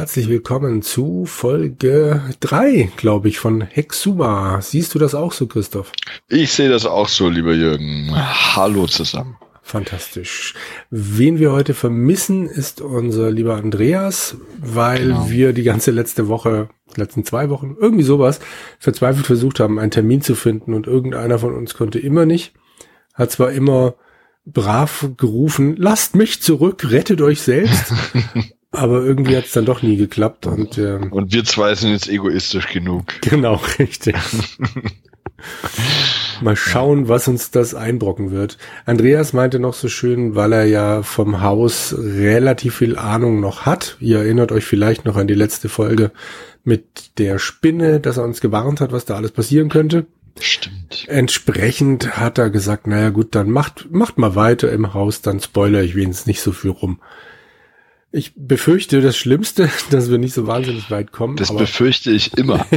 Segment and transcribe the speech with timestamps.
[0.00, 4.62] Herzlich willkommen zu Folge 3, glaube ich, von Hexuma.
[4.62, 5.92] Siehst du das auch so, Christoph?
[6.26, 8.10] Ich sehe das auch so, lieber Jürgen.
[8.10, 9.36] Hallo zusammen.
[9.60, 10.54] Fantastisch.
[10.88, 15.28] Wen wir heute vermissen, ist unser lieber Andreas, weil genau.
[15.28, 18.40] wir die ganze letzte Woche, letzten zwei Wochen, irgendwie sowas,
[18.78, 22.54] verzweifelt versucht haben, einen Termin zu finden und irgendeiner von uns konnte immer nicht.
[23.12, 23.96] Hat zwar immer
[24.46, 27.92] brav gerufen, lasst mich zurück, rettet euch selbst.
[28.72, 30.46] Aber irgendwie hat es dann doch nie geklappt.
[30.46, 33.06] Und, ähm, und wir zwei sind jetzt egoistisch genug.
[33.22, 34.14] Genau, richtig.
[36.42, 38.58] Mal schauen, was uns das einbrocken wird.
[38.86, 43.96] Andreas meinte noch so schön, weil er ja vom Haus relativ viel Ahnung noch hat.
[44.00, 46.12] Ihr erinnert euch vielleicht noch an die letzte Folge
[46.62, 50.06] mit der Spinne, dass er uns gewarnt hat, was da alles passieren könnte.
[50.38, 51.06] Stimmt.
[51.08, 55.82] Entsprechend hat er gesagt, naja gut, dann macht, macht mal weiter im Haus, dann spoiler
[55.82, 57.00] ich wenigstens nicht so viel rum.
[58.12, 61.36] Ich befürchte das Schlimmste, dass wir nicht so wahnsinnig weit kommen.
[61.36, 62.66] Das befürchte ich immer.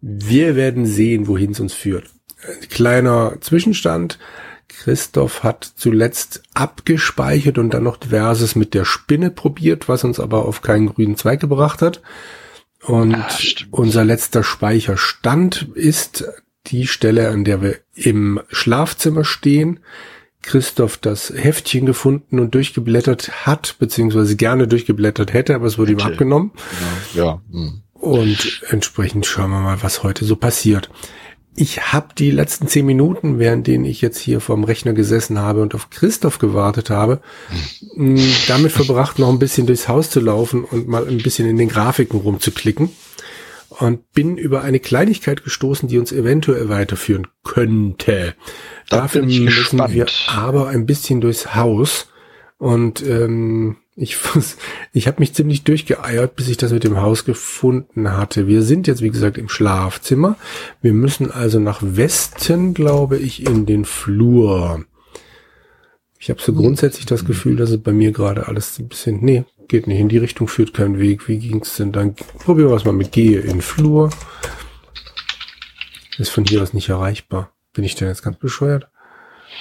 [0.00, 2.10] wir werden sehen, wohin es uns führt.
[2.70, 4.18] Kleiner Zwischenstand.
[4.68, 10.46] Christoph hat zuletzt abgespeichert und dann noch diverses mit der Spinne probiert, was uns aber
[10.46, 12.00] auf keinen grünen Zweig gebracht hat.
[12.82, 13.28] Und ja,
[13.70, 16.24] unser letzter Speicherstand ist
[16.68, 19.80] die Stelle, an der wir im Schlafzimmer stehen.
[20.42, 26.00] Christoph das Heftchen gefunden und durchgeblättert hat, beziehungsweise gerne durchgeblättert hätte, aber es wurde ihm
[26.00, 26.52] abgenommen.
[27.14, 27.24] Ja.
[27.24, 27.40] ja.
[27.50, 27.82] Hm.
[27.94, 30.90] Und entsprechend schauen wir mal, was heute so passiert.
[31.54, 35.60] Ich habe die letzten zehn Minuten, während denen ich jetzt hier vorm Rechner gesessen habe
[35.60, 37.20] und auf Christoph gewartet habe,
[37.94, 38.18] hm.
[38.48, 41.68] damit verbracht, noch ein bisschen durchs Haus zu laufen und mal ein bisschen in den
[41.68, 42.90] Grafiken rumzuklicken
[43.70, 48.34] und bin über eine Kleinigkeit gestoßen, die uns eventuell weiterführen könnte.
[48.88, 49.94] Da Dafür müssen gespannt.
[49.94, 52.08] wir aber ein bisschen durchs Haus
[52.58, 54.16] und ähm, ich,
[54.92, 58.46] ich habe mich ziemlich durchgeeiert, bis ich das mit dem Haus gefunden hatte.
[58.46, 60.36] Wir sind jetzt, wie gesagt, im Schlafzimmer.
[60.82, 64.84] Wir müssen also nach Westen, glaube ich, in den Flur.
[66.22, 69.24] Ich habe so grundsätzlich das Gefühl, dass es bei mir gerade alles ein bisschen...
[69.24, 69.98] Nee, geht nicht.
[69.98, 71.28] In die Richtung führt kein Weg.
[71.28, 72.14] Wie ging's denn dann?
[72.14, 74.10] Probieren wir es mal mit Gehe in Flur.
[76.18, 77.52] Ist von hier aus nicht erreichbar.
[77.72, 78.88] Bin ich denn jetzt ganz bescheuert?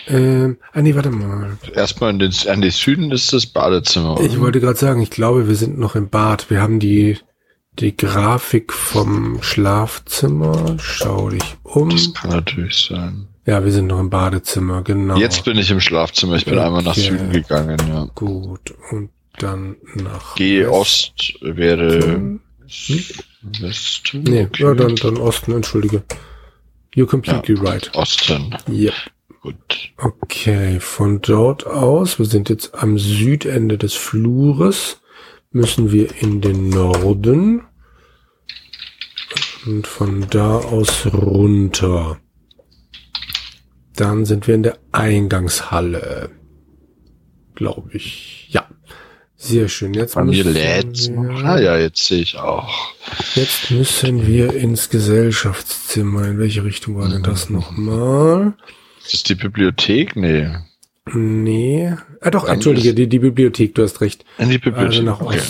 [0.08, 1.58] Ähm, ah nee, warte mal.
[1.74, 4.20] Erstmal in den, an den Süden ist das Badezimmer.
[4.20, 4.26] Oder?
[4.26, 6.50] Ich wollte gerade sagen, ich glaube, wir sind noch im Bad.
[6.50, 7.18] Wir haben die,
[7.72, 10.76] die Grafik vom Schlafzimmer.
[10.82, 11.90] Schau dich um.
[11.90, 13.29] Das kann natürlich sein.
[13.50, 15.18] Ja, wir sind noch im Badezimmer, genau.
[15.18, 16.36] Jetzt bin ich im Schlafzimmer.
[16.36, 16.68] Ich bin okay.
[16.68, 18.08] einmal nach Süden gegangen, ja.
[18.14, 18.76] Gut.
[18.92, 22.42] Und dann nach G Ost wäre hm?
[23.42, 24.22] Westen.
[24.22, 24.62] Nee, okay.
[24.62, 26.04] ja, dann, dann Osten, entschuldige.
[26.96, 27.90] You're completely ja, right.
[27.96, 28.56] Osten.
[28.68, 28.92] Ja.
[29.42, 29.56] Gut.
[29.98, 35.02] Okay, von dort aus, wir sind jetzt am Südende des Flures,
[35.52, 37.64] müssen wir in den Norden
[39.66, 42.20] und von da aus runter.
[44.00, 46.30] Dann sind wir in der Eingangshalle.
[47.54, 48.48] Glaube ich.
[48.50, 48.66] Ja.
[49.36, 49.94] Sehr schön.
[49.94, 51.12] Jetzt Bei mir lädt
[51.44, 52.94] Ah ja, jetzt sehe ich auch.
[53.36, 56.28] Jetzt müssen wir ins Gesellschaftszimmer.
[56.28, 58.54] In welche Richtung war denn das nochmal?
[59.04, 60.16] Ist das die Bibliothek?
[60.16, 60.48] Nee.
[61.14, 61.94] Nee.
[62.22, 64.24] Ah doch, Dann entschuldige, die, die Bibliothek, du hast recht.
[64.38, 64.88] In die Bibliothek.
[64.88, 65.42] Also nach okay.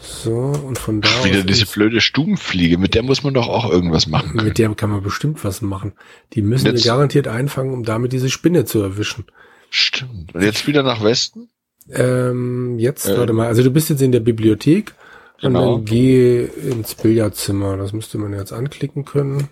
[0.00, 3.70] So, und von da Ach, Wieder diese blöde Stubenfliege, mit der muss man doch auch
[3.70, 4.32] irgendwas machen.
[4.32, 4.44] Können.
[4.44, 5.92] Mit der kann man bestimmt was machen.
[6.32, 9.26] Die müssen jetzt, wir garantiert einfangen, um damit diese Spinne zu erwischen.
[9.70, 10.34] Stimmt.
[10.34, 11.48] Und jetzt wieder nach Westen?
[11.90, 14.94] Ähm, jetzt, ähm, warte mal, also du bist jetzt in der Bibliothek
[15.40, 15.74] genau.
[15.74, 17.76] und dann geh ins Billardzimmer.
[17.76, 19.48] Das müsste man jetzt anklicken können.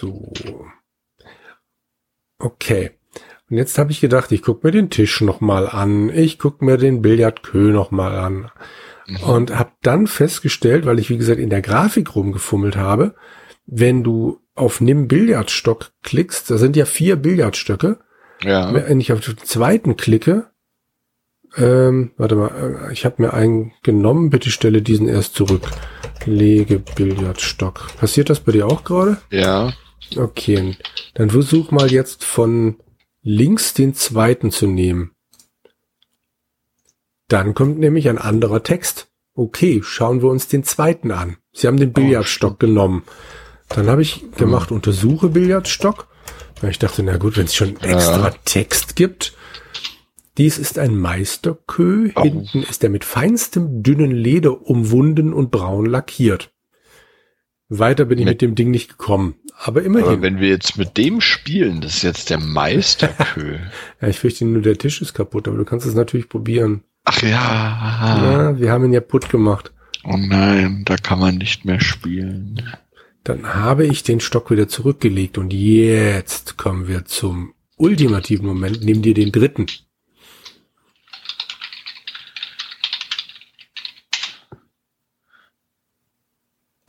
[0.00, 0.32] So.
[2.38, 2.92] Okay.
[3.50, 6.08] Und jetzt habe ich gedacht, ich guck mir den Tisch nochmal an.
[6.10, 8.50] Ich guck mir den Billardkö nochmal an.
[9.06, 9.16] Mhm.
[9.24, 13.14] Und habe dann festgestellt, weil ich wie gesagt in der Grafik rumgefummelt habe,
[13.66, 17.98] wenn du auf Nimm Billardstock klickst, da sind ja vier Billardstöcke
[18.44, 18.72] ja.
[18.72, 20.46] Wenn ich auf den zweiten klicke,
[21.56, 25.68] ähm, warte mal, äh, ich habe mir einen genommen, bitte stelle diesen erst zurück.
[26.24, 27.96] Lege Billardstock.
[27.98, 29.18] Passiert das bei dir auch gerade?
[29.30, 29.72] Ja.
[30.16, 30.76] Okay,
[31.14, 32.76] dann versuch mal jetzt von
[33.22, 35.12] links den zweiten zu nehmen.
[37.28, 39.08] Dann kommt nämlich ein anderer Text.
[39.34, 41.36] Okay, schauen wir uns den zweiten an.
[41.52, 43.04] Sie haben den oh, Billardstock oh, genommen.
[43.68, 44.76] Dann habe ich gemacht, hm.
[44.76, 46.08] untersuche Billardstock
[46.68, 48.34] ich dachte, na gut, wenn es schon extra ja.
[48.44, 49.34] Text gibt.
[50.36, 52.10] Dies ist ein Meisterkö.
[52.14, 52.22] Oh.
[52.22, 56.52] Hinten ist er mit feinstem dünnen Leder umwunden und braun lackiert.
[57.68, 59.36] Weiter bin ich mit, mit dem Ding nicht gekommen.
[59.62, 60.08] Aber immerhin.
[60.08, 63.58] Aber wenn wir jetzt mit dem spielen, das ist jetzt der Meisterkö.
[64.00, 66.82] ja, ich fürchte nur, der Tisch ist kaputt, aber du kannst es natürlich probieren.
[67.04, 67.28] Ach ja.
[67.28, 69.72] Ja, wir haben ihn ja putt gemacht.
[70.02, 72.62] Oh nein, da kann man nicht mehr spielen.
[73.22, 78.82] Dann habe ich den Stock wieder zurückgelegt und jetzt kommen wir zum ultimativen Moment.
[78.82, 79.66] Nimm dir den dritten.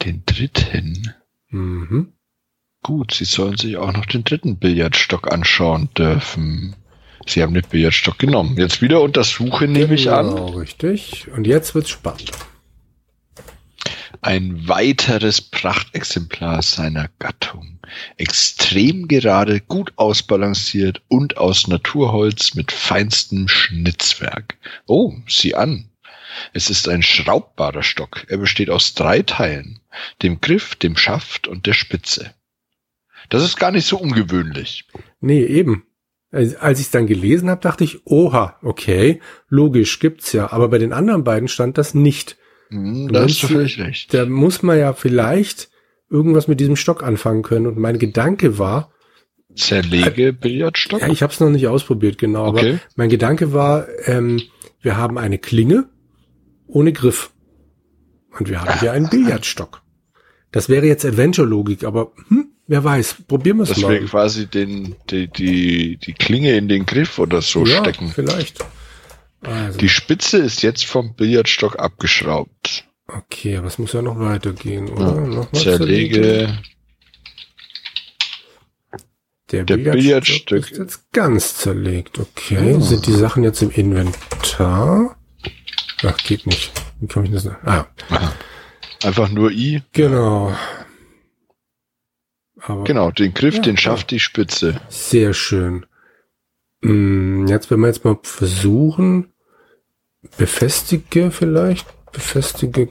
[0.01, 1.13] Den dritten?
[1.49, 2.13] Mhm.
[2.83, 6.75] Gut, Sie sollen sich auch noch den dritten Billardstock anschauen dürfen.
[7.27, 8.57] Sie haben den Billardstock genommen.
[8.57, 10.29] Jetzt wieder Untersuche, nehme ich an.
[10.29, 11.27] Genau, richtig.
[11.35, 12.31] Und jetzt wird's spannend.
[14.21, 17.79] Ein weiteres Prachtexemplar seiner Gattung.
[18.17, 24.57] Extrem gerade, gut ausbalanciert und aus Naturholz mit feinstem Schnitzwerk.
[24.87, 25.89] Oh, sieh an.
[26.53, 28.25] Es ist ein schraubbarer Stock.
[28.27, 29.79] Er besteht aus drei Teilen.
[30.21, 32.33] Dem Griff, dem Schaft und der Spitze.
[33.29, 34.85] Das ist gar nicht so ungewöhnlich.
[35.19, 35.85] Nee, eben.
[36.31, 39.19] Als als ich es dann gelesen habe, dachte ich, oha, okay,
[39.49, 40.51] logisch, gibt's ja.
[40.51, 42.37] Aber bei den anderen beiden stand das nicht.
[42.69, 44.13] Hm, da hast du völlig recht.
[44.13, 45.69] Da muss man ja vielleicht
[46.09, 47.67] irgendwas mit diesem Stock anfangen können.
[47.67, 48.91] Und mein Gedanke war,
[49.55, 51.01] Zerlege Billardstock?
[51.01, 52.69] ja, ich habe es noch nicht ausprobiert, genau, Okay.
[52.69, 54.41] aber mein Gedanke war, ähm,
[54.81, 55.89] wir haben eine Klinge
[56.67, 57.31] ohne Griff.
[58.39, 59.81] Und wir haben hier einen Billardstock.
[60.51, 63.91] Das wäre jetzt Adventure-Logik, aber hm, wer weiß, probieren wir es Dass mal.
[64.01, 68.11] wir quasi den, die, die, die Klinge in den Griff oder so ja, stecken.
[68.13, 68.63] vielleicht.
[69.43, 72.85] Also, Die Spitze ist jetzt vom Billardstock abgeschraubt.
[73.07, 75.15] okay, aber es muss ja noch weitergehen, oder?
[75.15, 75.21] Ja.
[75.21, 76.57] Noch Zerlege.
[79.51, 80.71] Der, Der Billardstock Billardstück.
[80.71, 82.19] ist jetzt ganz zerlegt.
[82.19, 82.81] Okay, Ah.
[82.81, 85.17] sind die Sachen jetzt im Inventar?
[86.03, 86.71] Ach, geht nicht.
[86.99, 87.47] Wie kann ich das?
[87.47, 87.87] Ah,
[89.03, 89.81] Einfach nur I.
[89.93, 90.55] genau.
[92.61, 93.81] Aber Genau, den Griff, Ja, den ja.
[93.81, 94.79] schafft die Spitze.
[94.89, 95.85] sehr schön.
[96.83, 99.33] Hm, Jetzt, wenn wir jetzt mal versuchen,
[100.37, 102.89] befestige vielleicht, befestige,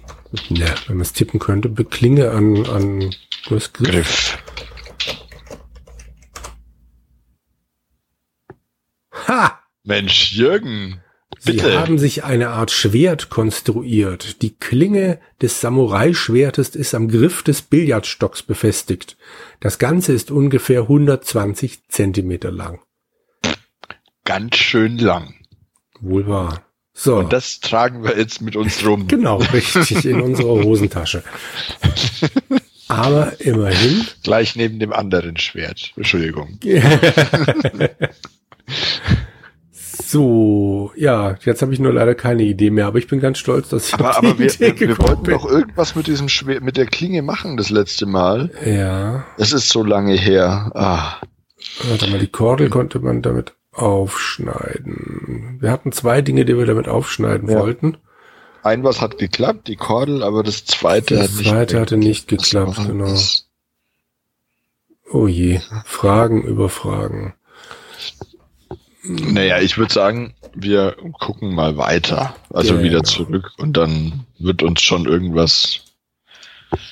[0.49, 3.11] ne, wenn man es tippen könnte, beklinge an, an
[3.47, 3.73] Griff.
[3.73, 4.39] Griff.
[9.27, 9.61] Ha!
[9.85, 11.01] Mensch, Jürgen.
[11.43, 11.81] Sie Bitte.
[11.81, 14.43] haben sich eine Art Schwert konstruiert.
[14.43, 19.17] Die Klinge des Samurai-Schwertes ist am Griff des Billardstocks befestigt.
[19.59, 22.81] Das Ganze ist ungefähr 120 Zentimeter lang.
[24.27, 25.35] Ganz schön lang.
[25.99, 26.67] Wohl wahr.
[26.93, 29.07] So, Und das tragen wir jetzt mit uns rum.
[29.09, 31.25] genau, richtig, in unserer Hosentasche.
[32.87, 35.95] Aber immerhin, Gleich neben dem anderen Schwert.
[35.97, 36.59] Entschuldigung.
[40.11, 43.69] so, ja, jetzt habe ich nur leider keine Idee mehr, aber ich bin ganz stolz,
[43.69, 45.35] dass ich Aber, auf die aber wir, Idee wir, wir gekommen wollten bin.
[45.35, 48.51] doch irgendwas mit diesem Schwert, mit der Klinge machen das letzte Mal.
[48.65, 49.25] Ja.
[49.39, 50.71] Es ist so lange her.
[50.75, 51.17] Ah,
[51.89, 55.59] Warte mal, die Kordel konnte man damit aufschneiden.
[55.61, 57.61] Wir hatten zwei Dinge, die wir damit aufschneiden Ja.
[57.61, 57.97] wollten.
[58.63, 62.29] ein was hat geklappt, die Kordel, aber das zweite Das hat nicht zweite hatte nicht
[62.29, 63.07] geklappt, genau.
[63.07, 63.47] das?
[65.13, 67.35] Oh je, Fragen über Fragen.
[69.17, 72.35] Naja, ich würde sagen, wir gucken mal weiter.
[72.51, 73.11] Also Ja, wieder genau.
[73.11, 75.81] zurück und dann wird uns schon irgendwas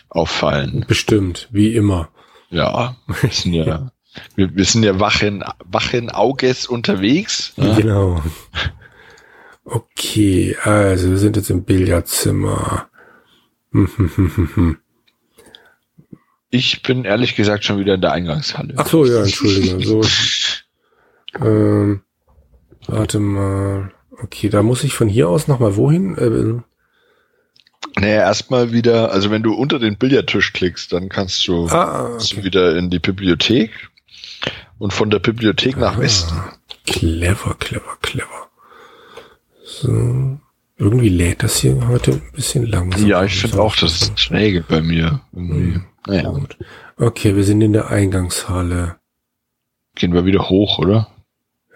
[0.09, 0.85] auffallen.
[0.89, 2.09] Bestimmt, wie immer.
[2.51, 3.93] Ja, wir sind ja,
[4.37, 7.53] wir, wir sind ja wachen, wachen Auges unterwegs.
[7.57, 7.77] Ne?
[7.81, 8.23] Genau.
[9.65, 12.89] Okay, also wir sind jetzt im Billardzimmer.
[13.73, 14.79] Hm, hm, hm, hm, hm.
[16.51, 18.75] Ich bin ehrlich gesagt schon wieder in der Eingangshalle.
[18.79, 19.87] Ach so, ja, entschuldige.
[19.87, 20.03] So,
[21.45, 22.01] ähm,
[22.89, 23.93] warte mal.
[24.21, 26.17] Okay, da muss ich von hier aus nochmal wohin?
[26.19, 32.15] Äh, Naja, erstmal wieder, also wenn du unter den Billardtisch klickst, dann kannst du, ah,
[32.15, 32.43] okay.
[32.43, 33.71] wieder in die Bibliothek
[34.79, 36.37] und von der Bibliothek nach Ah, Westen.
[36.87, 38.49] Clever, clever, clever.
[39.65, 40.39] So.
[40.81, 43.07] Irgendwie lädt das hier heute ein bisschen langsam.
[43.07, 45.21] Ja, ich finde auch, das ist träge bei mir.
[45.33, 45.75] Irgendwie.
[45.75, 45.85] Hm.
[46.07, 46.57] Naja, Gut.
[46.97, 48.97] Okay, wir sind in der Eingangshalle.
[49.97, 51.09] gehen wir wieder hoch, oder?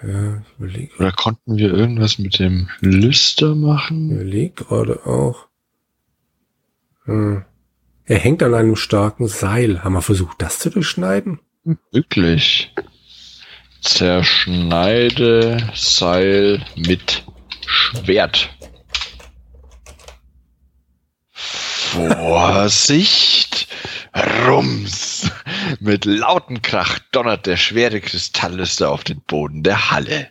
[0.03, 4.11] Ja, ich überlege Oder konnten wir irgendwas mit dem Lüster machen?
[4.11, 5.47] überleg gerade auch.
[7.05, 7.45] Hm.
[8.05, 9.85] Er hängt an einem starken Seil.
[9.85, 11.39] Haben wir versucht, das zu durchschneiden?
[11.93, 12.75] Wirklich.
[13.81, 17.25] Zerschneide Seil mit
[17.67, 18.51] Schwert.
[21.93, 23.42] Vorsicht!
[24.15, 25.31] Rums!
[25.81, 30.29] Mit lautem Krach donnert der schwere Kristalllüster auf den Boden der Halle.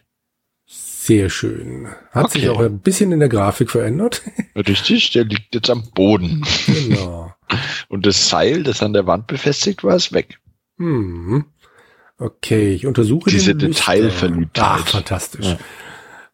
[0.68, 1.88] Sehr schön.
[2.12, 2.58] Hat sich Okay.
[2.58, 4.22] auch ein bisschen in der Grafik verändert.
[4.56, 6.46] Richtig, der liegt jetzt am Boden.
[6.68, 7.34] genau.
[7.90, 10.40] Und das Seil, das an der Wand befestigt war, ist weg.
[10.78, 11.46] Hm.
[12.18, 13.56] Okay, ich untersuche Diese.
[13.56, 14.80] Detailverliebtheit.
[14.84, 15.46] Ach, fantastisch.
[15.48, 15.58] Ja.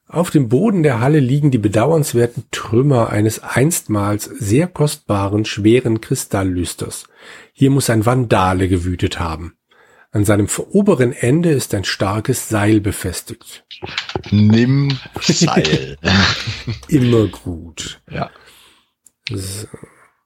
[0.09, 7.07] Auf dem Boden der Halle liegen die bedauernswerten Trümmer eines einstmals sehr kostbaren, schweren Kristalllüsters.
[7.51, 9.57] Hier muss ein Vandale gewütet haben.
[10.11, 13.65] An seinem oberen Ende ist ein starkes Seil befestigt.
[14.31, 15.97] Nimm Seil.
[16.87, 17.99] Immer gut.
[18.09, 18.31] ja.
[19.29, 19.67] So.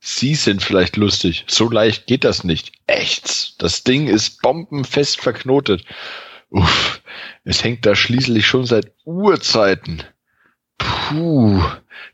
[0.04, 1.46] Sie sind vielleicht lustig.
[1.48, 2.72] So leicht geht das nicht.
[2.88, 3.62] Echt.
[3.62, 5.86] Das Ding ist bombenfest verknotet.
[6.52, 7.02] Uff.
[7.44, 10.04] Es hängt da schließlich schon seit Urzeiten.
[10.78, 11.62] Puh.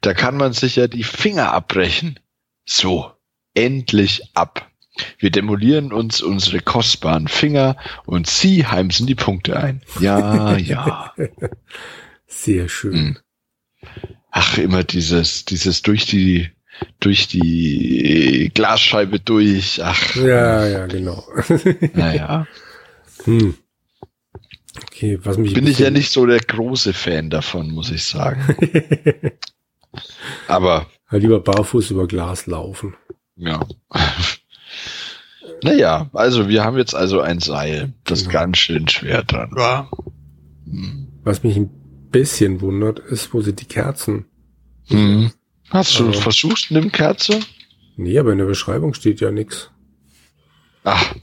[0.01, 2.19] Da kann man sich ja die Finger abbrechen.
[2.65, 3.11] So.
[3.53, 4.69] Endlich ab.
[5.17, 7.75] Wir demolieren uns unsere kostbaren Finger
[8.05, 9.81] und Sie heimsen die Punkte ein.
[9.99, 11.13] Ja, ja.
[12.27, 12.93] Sehr schön.
[12.93, 13.17] Hm.
[14.31, 16.51] Ach, immer dieses, dieses durch die,
[16.99, 19.81] durch die Glasscheibe durch.
[19.83, 21.23] Ach, Ja, ja, genau.
[21.93, 22.47] naja.
[23.23, 23.55] hm.
[24.83, 28.55] Okay, was mich Bin ich ja nicht so der große Fan davon, muss ich sagen.
[30.47, 32.95] Aber, Ja, lieber barfuß über Glas laufen.
[33.35, 33.65] ja.
[35.63, 38.31] Naja, also wir haben jetzt also ein Seil, das Genau.
[38.33, 39.89] ganz schön schwer dran war.
[40.65, 41.07] Hm.
[41.23, 41.69] Was mich ein
[42.11, 44.25] bisschen wundert, ist, wo sind die Kerzen?
[44.87, 45.31] Hm.
[45.69, 47.39] Hast du Also- versucht, nimm Kerze?
[47.95, 49.71] Nee, aber in der Beschreibung steht ja nix.
[50.83, 51.15] Ach,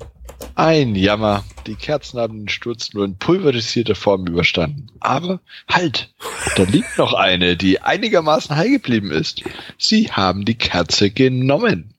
[0.55, 1.45] ein Jammer.
[1.67, 4.89] Die Kerzen haben den Sturz nur in pulverisierter Form überstanden.
[5.01, 6.13] Aber halt,
[6.57, 9.43] da liegt noch eine, die einigermaßen heil geblieben ist.
[9.79, 11.95] Sie haben die Kerze genommen.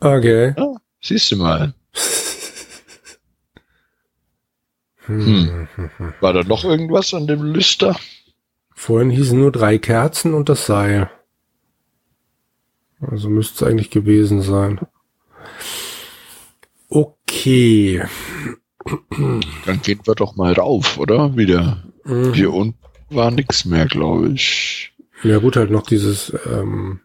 [0.00, 0.54] Okay.
[0.56, 1.74] Ja, siehst du mal.
[5.06, 5.68] Hm.
[6.20, 7.96] War da noch irgendwas an dem Lüster?
[8.74, 11.10] Vorhin hießen nur drei Kerzen und das Seil.
[13.00, 14.80] Also müsste es eigentlich gewesen sein.
[16.96, 18.02] Okay.
[19.10, 21.36] Dann gehen wir doch mal rauf, oder?
[21.36, 21.84] Wieder.
[22.04, 22.32] Mhm.
[22.32, 22.78] Hier unten
[23.10, 24.94] war nix mehr, glaube ich.
[25.22, 27.00] Ja gut, halt noch dieses, ähm,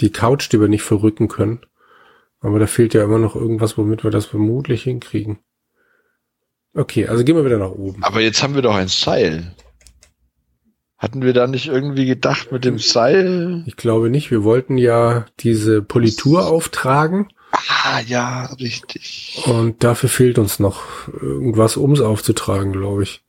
[0.00, 1.60] die Couch, die wir nicht verrücken können.
[2.40, 5.38] Aber da fehlt ja immer noch irgendwas, womit wir das vermutlich hinkriegen.
[6.74, 8.02] Okay, also gehen wir wieder nach oben.
[8.02, 9.54] Aber jetzt haben wir doch ein Seil.
[10.96, 13.62] Hatten wir da nicht irgendwie gedacht mit dem Seil?
[13.66, 17.28] Ich glaube nicht, wir wollten ja diese Politur auftragen
[17.68, 19.42] Ah, ja, richtig.
[19.46, 23.22] und dafür fehlt uns noch irgendwas, um es aufzutragen, glaube ich.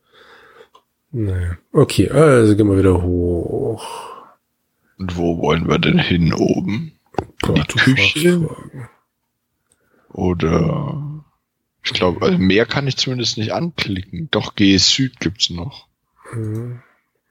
[1.12, 1.56] Naja.
[1.72, 3.84] Okay, also gehen wir wieder hoch.
[4.98, 6.92] Und wo wollen wir denn hin oben?
[7.42, 8.48] Boah, Die Küche?
[10.08, 11.22] Oder
[11.84, 14.28] ich glaube, also mehr kann ich zumindest nicht anklicken.
[14.30, 15.86] Doch GE Süd gibt's noch.
[16.30, 16.80] Hm,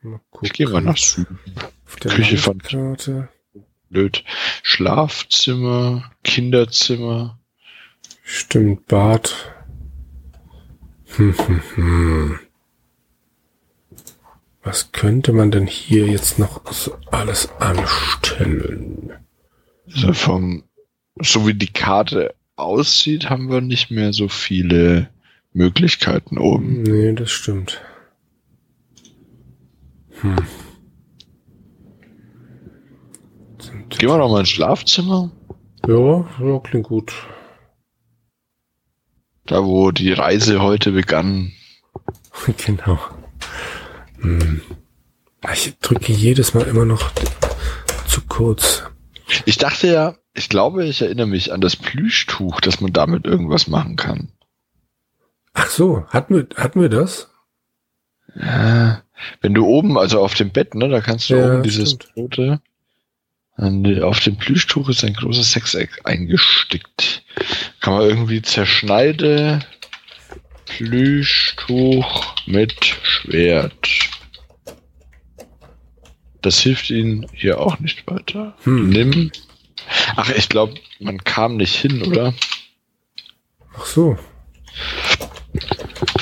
[0.01, 0.21] gucken.
[0.41, 1.39] Ich gehe mal nach Süden.
[1.85, 3.29] Auf der Küche von- Landkarte.
[3.89, 4.23] Blöd.
[4.63, 7.39] Schlafzimmer, Kinderzimmer.
[8.23, 9.33] Stimmt, Bad.
[11.15, 12.39] Hm, hm, hm.
[14.61, 19.13] Was könnte man denn hier jetzt noch so alles anstellen?
[19.87, 20.63] Also vom,
[21.19, 25.09] so wie die Karte aussieht, haben wir nicht mehr so viele
[25.53, 26.83] Möglichkeiten oben.
[26.83, 27.81] Nee, das stimmt.
[30.21, 30.35] Hm.
[33.59, 35.31] Sind- Gehen wir noch mal ins Schlafzimmer.
[35.87, 37.13] Ja, ja, klingt gut.
[39.45, 41.53] Da, wo die Reise heute begann.
[42.65, 42.99] genau.
[44.19, 44.61] Hm.
[45.53, 47.11] Ich drücke jedes Mal immer noch
[48.07, 48.83] zu kurz.
[49.45, 53.67] Ich dachte ja, ich glaube, ich erinnere mich an das Plüschtuch, dass man damit irgendwas
[53.67, 54.31] machen kann.
[55.53, 57.29] Ach so, hatten wir, hatten wir das?
[58.35, 59.01] Ja,
[59.41, 62.13] wenn du oben, also auf dem Bett, ne, da kannst du Ja, oben dieses stimmt.
[62.15, 62.61] rote,
[63.61, 67.23] auf dem Plüschtuch ist ein großes Sechseck eingestickt.
[67.81, 69.59] Kann man irgendwie zerschneide
[70.65, 72.73] Plüschtuch mit
[73.03, 73.89] Schwert.
[76.41, 78.55] Das hilft ihnen hier auch nicht weiter.
[78.63, 78.89] Hm.
[78.89, 79.31] Nimm.
[80.15, 82.33] Ach, ich glaube, man kam nicht hin, oder?
[83.75, 84.17] Ach so.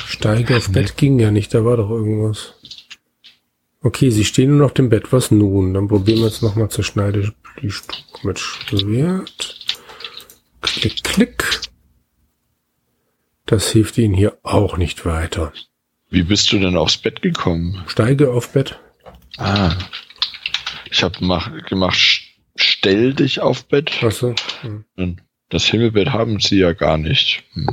[0.06, 2.54] Steige auf Bett ging ja nicht, da war doch irgendwas.
[3.80, 5.12] Okay, sie stehen nun auf dem Bett.
[5.12, 5.74] Was nun?
[5.74, 9.58] Dann probieren wir jetzt nochmal zerschneide Plüschtuch mit Schwert.
[10.60, 11.60] Klick, klick.
[13.46, 15.52] Das hilft ihnen hier auch nicht weiter.
[16.10, 17.84] Wie bist du denn aufs Bett gekommen?
[17.86, 18.78] Steige auf Bett.
[19.36, 19.76] Ah.
[20.90, 21.18] Ich habe
[21.68, 21.98] gemacht,
[22.56, 23.92] stell dich auf Bett.
[24.02, 24.34] Ach so.
[24.96, 25.20] Hm.
[25.50, 27.44] Das Himmelbett haben sie ja gar nicht.
[27.52, 27.68] Hm.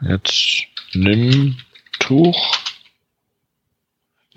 [0.00, 1.56] Jetzt nimm
[1.98, 2.58] Tuch.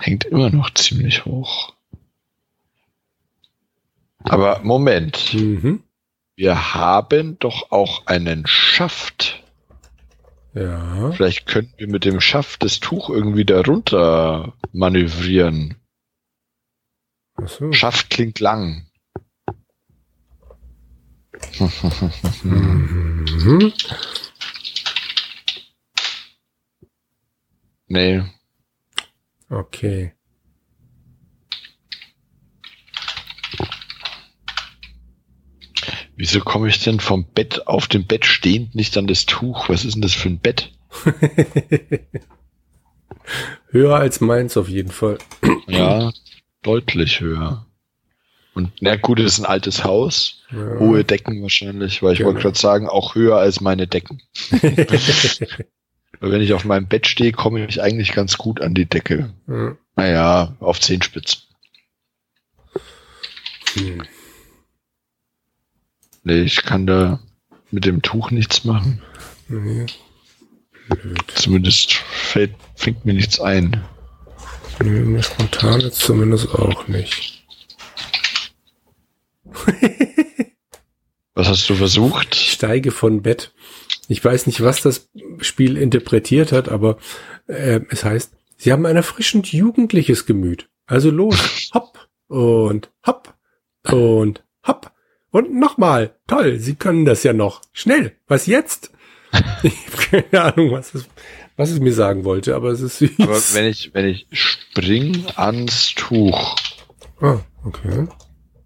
[0.02, 1.74] Hängt immer noch ziemlich hoch.
[4.24, 5.84] Aber Moment, Mhm.
[6.38, 9.44] Wir haben doch auch einen Schaft.
[10.56, 11.12] Ja.
[11.12, 15.76] Vielleicht könnten wir mit dem Schaft das Tuch irgendwie darunter manövrieren.
[17.36, 17.72] Ach so.
[17.74, 18.88] Schaft klingt lang.
[22.44, 23.74] Mhm.
[27.88, 28.24] Nee,
[29.52, 30.14] Okay.
[36.16, 39.70] wieso komme ich denn vom Bett auf dem Bett stehend nicht an das Tuch?
[39.70, 40.72] Was ist denn das für ein Bett?
[43.72, 45.18] Höher als meins auf jeden Fall.
[45.68, 46.12] Ja,
[46.64, 47.66] deutlich höher.
[48.54, 50.44] Und na gut, es ist ein altes Haus.
[50.52, 50.80] Ja.
[50.80, 52.30] Hohe Decken wahrscheinlich, weil ich Genau.
[52.32, 54.22] wollte gerade sagen, auch höher als meine Decken.
[56.20, 59.34] Weil wenn ich auf meinem Bett stehe, komme ich eigentlich ganz gut an die Decke.
[59.48, 59.78] Ja.
[59.96, 61.42] Naja, auf Zehenspitzen.
[63.74, 64.04] Hm.
[66.24, 67.20] Nee, ich kann da
[67.72, 69.02] mit dem Tuch nichts machen.
[69.48, 69.86] Nee.
[71.36, 73.84] Zumindest fällt, fängt mir nichts ein.
[74.84, 77.46] Nö, mir spontan jetzt zumindest auch nicht.
[81.34, 82.36] Was hast du versucht?
[82.36, 83.54] Ich steige von Bett.
[84.08, 86.98] Ich weiß nicht, was das Spiel interpretiert hat, aber
[87.48, 90.70] äh, es heißt, sie haben ein erfrischend jugendliches Gemüt.
[90.86, 93.34] Also los, hopp und hopp
[93.90, 94.92] und hopp
[95.32, 96.16] und nochmal.
[96.28, 97.62] Toll, sie können das ja noch.
[97.72, 98.92] Schnell, was jetzt?
[99.64, 101.06] Ich habe keine Ahnung, was es,
[101.56, 103.12] was es mir sagen wollte, aber es ist süß.
[103.20, 106.58] Aber wenn ich, wenn ich spring ans Tuch,
[107.22, 108.08] ah, okay.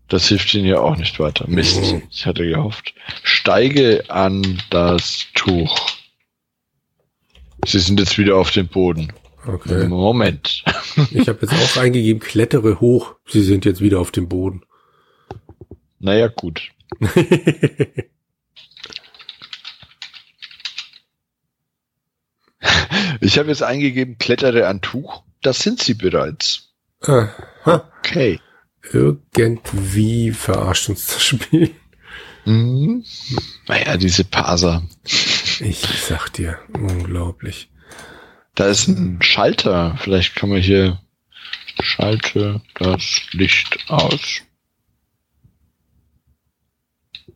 [0.08, 1.46] Das hilft ihnen ja auch nicht weiter.
[1.48, 2.04] Mist, Mhm.
[2.10, 2.94] ich hatte gehofft.
[3.24, 5.76] Steige an das Tuch.
[7.66, 9.12] Sie sind jetzt wieder auf dem Boden.
[9.48, 9.88] Okay.
[9.88, 10.64] Moment.
[11.12, 13.16] Ich habe jetzt auch eingegeben, klettere hoch.
[13.28, 14.64] Sie sind jetzt wieder auf dem Boden.
[16.00, 16.72] Naja, gut.
[23.22, 25.24] Ich habe jetzt eingegeben, klettere an Tuch.
[25.42, 26.70] Das sind sie bereits.
[27.02, 27.30] Aha.
[28.00, 28.40] Okay.
[28.92, 31.72] Irgendwie verarscht uns das Spiel.
[32.46, 33.04] Mhm.
[33.68, 34.84] Naja, diese Parser.
[35.04, 37.70] Ich sag dir, unglaublich.
[38.54, 39.98] Da ist ein Schalter.
[40.00, 41.00] Vielleicht kann man hier
[41.82, 44.42] schalte das Licht aus.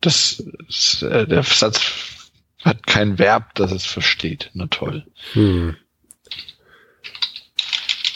[0.00, 2.30] Das ist, äh, der Satz
[2.64, 4.50] hat kein Verb, das es versteht.
[4.54, 5.06] Na toll.
[5.32, 5.76] Hm.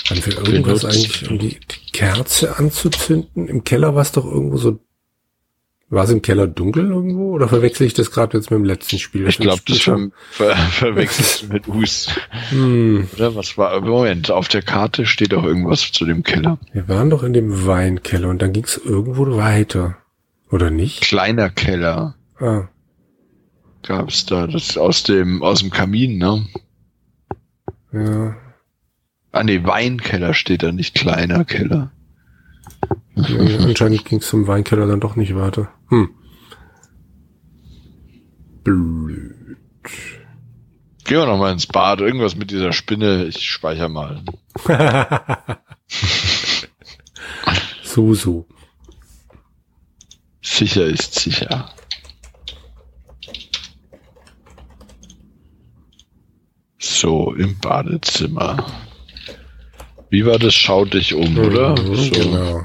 [0.09, 1.59] Haben wir irgendwas eigentlich, um die
[1.95, 3.49] Kerze anzuzünden?
[3.49, 4.81] Im Keller war es doch irgendwo so.
[5.91, 7.33] War es im Keller dunkel irgendwo?
[7.33, 9.29] Oder verwechsel ich das gerade jetzt mit dem letzten Spiel?
[9.29, 12.09] Ich glaube, das ver ver verwechselst mit Us.
[12.51, 13.09] Hm.
[13.15, 13.81] Oder was war?
[13.81, 16.59] Moment, auf der Karte steht auch irgendwas zu dem Keller.
[16.73, 19.97] Wir waren doch in dem Weinkeller und dann ging es irgendwo weiter.
[20.51, 21.01] Oder nicht?
[21.03, 22.69] Kleiner Keller Ah,
[23.83, 24.47] gab's da.
[24.47, 26.47] Das ist aus dem, aus dem Kamin, ne?
[27.93, 28.37] ja.
[29.35, 31.91] Ah, nee, Weinkeller steht da, nicht kleiner Keller.
[33.17, 35.73] Ja, Anscheinend ging es zum Weinkeller dann doch nicht weiter.
[35.89, 36.11] Hm.
[38.63, 39.57] Blöd.
[41.03, 42.01] Gehen wir noch mal ins Bad.
[42.01, 43.25] Irgendwas mit dieser Spinne.
[43.25, 44.23] Ich speichere mal.
[47.83, 48.47] so, so.
[50.43, 51.71] Sicher ist sicher.
[56.79, 58.84] So, im Badezimmer.
[60.15, 60.55] Wie war das?
[60.55, 61.77] Schau dich um, oder?
[61.77, 62.11] So.
[62.13, 62.65] Genau.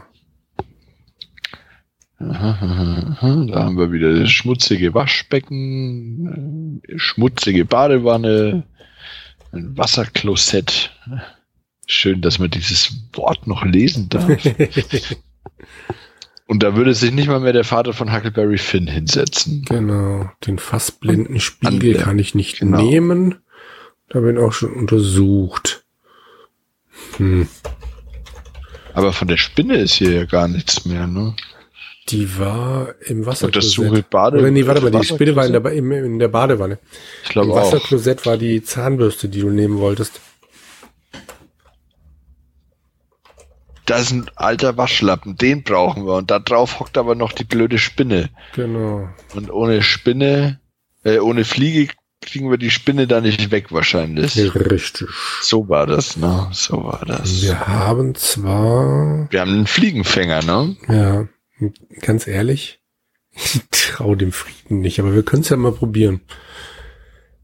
[2.20, 8.66] Da haben wir wieder das schmutzige Waschbecken, äh, schmutzige Badewanne,
[9.52, 10.92] ein Wasserklosett.
[11.88, 14.30] Schön, dass man dieses Wort noch lesen darf.
[16.46, 19.66] Und da würde sich nicht mal mehr der Vater von Huckleberry Finn hinsetzen.
[19.68, 20.30] Genau.
[20.46, 22.80] Den fassblinden Spiegel kann ich nicht Genau.
[22.80, 23.40] nehmen.
[24.08, 25.84] Da bin ich auch schon untersucht.
[27.20, 27.48] Hm.
[28.94, 31.36] Aber von der Spinne ist hier ja gar nichts mehr, ne?
[32.10, 34.10] Die war im Wasserklosett.
[34.10, 34.40] Bade.
[34.40, 36.80] Oder nee, warte mal, die Spinne war in der, ba- im, in der Badewanne.
[37.24, 37.58] Ich Im glaube auch.
[37.58, 40.20] Wasserklosett war die Zahnbürste, die du nehmen wolltest.
[43.86, 46.14] Da ist ein alter Waschlappen, den brauchen wir.
[46.16, 48.30] Und da drauf hockt aber noch die blöde Spinne.
[48.56, 49.10] Genau.
[49.36, 50.60] Und ohne Spinne,
[51.04, 54.38] äh, ohne Fliege kriegen wir die Spinne da nicht weg wahrscheinlich.
[54.56, 55.08] Richtig.
[55.42, 56.48] So war das, ne?
[56.52, 57.42] So war das.
[57.42, 60.76] Wir haben zwar, Wir haben einen Fliegenfänger, ne?
[60.88, 61.28] ja,
[62.02, 62.82] ganz ehrlich,
[63.34, 66.22] ich trau dem Frieden nicht, aber wir können es ja mal probieren.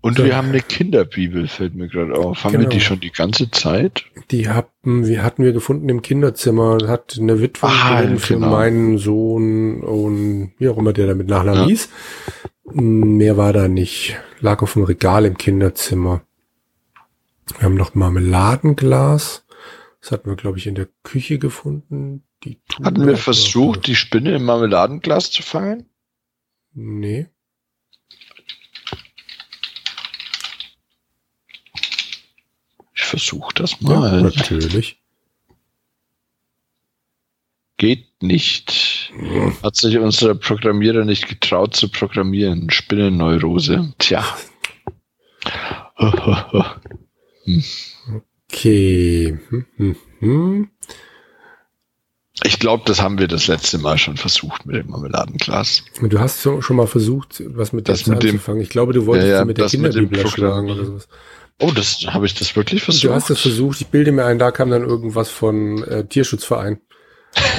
[0.02, 2.44] Und wir haben eine Kinderbibel, fällt mir gerade auf.
[2.44, 2.80] Haben wir die Genau.
[2.90, 4.06] schon die ganze Zeit?
[4.30, 6.78] Die hatten wir, hatten wir gefunden im Kinderzimmer.
[6.88, 8.52] Hat eine Witwe Ah, für genau.
[8.52, 11.68] meinen Sohn und wie auch immer der damit Nachnamen Ja.
[11.70, 11.90] hieß.
[12.74, 14.18] Mehr war da nicht.
[14.40, 16.26] Lag auf dem Regal im Kinderzimmer.
[17.58, 19.46] Wir haben noch Marmeladenglas.
[20.02, 22.24] Das hatten wir, glaube ich, in der Küche gefunden.
[22.44, 25.90] Die Tube Hatten wir versucht, die Spinne im Marmeladenglas zu fangen?
[26.74, 27.28] Nee.
[32.94, 34.22] Ich versuche das Ja, mal.
[34.22, 35.02] natürlich.
[37.78, 38.95] Geht nicht.
[39.64, 42.70] Hat sich unser Programmierer nicht getraut zu programmieren.
[42.70, 43.94] Spinnenneurose.
[44.00, 44.24] Tja.
[48.52, 49.40] Okay.
[49.50, 50.70] Hm, hm, hm.
[52.44, 55.84] Ich glaube, das haben wir das letzte Mal schon versucht mit dem Marmeladenglas.
[56.02, 58.62] Du hast schon mal versucht, was mit Das dem mit dem- anzufangen.
[58.62, 60.66] Ich glaube, du wolltest Ja, mit der das mit Kinderbibel Programm.
[60.70, 61.08] oder sowas.
[61.62, 63.06] Oh, das habe ich das wirklich versucht.
[63.06, 66.82] Du hast es versucht, ich bilde mir ein, da kam dann irgendwas von äh, Tierschutzverein.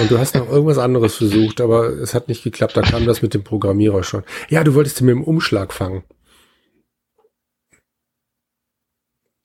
[0.00, 2.76] Und du hast noch irgendwas anderes versucht, aber es hat nicht geklappt.
[2.76, 4.24] Da kam das mit dem Programmierer schon.
[4.48, 6.04] Ja, du wolltest sie mit dem Umschlag fangen.